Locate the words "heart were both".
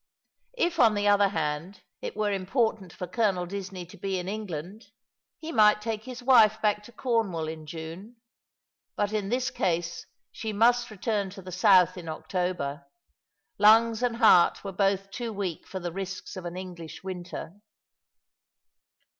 14.15-15.11